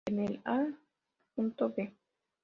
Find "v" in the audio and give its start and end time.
1.37-1.93